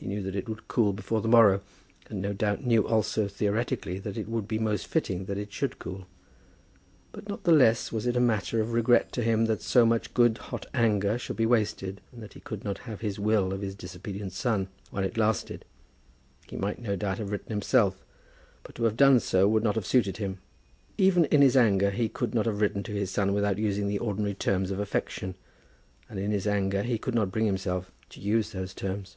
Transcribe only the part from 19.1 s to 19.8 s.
so would not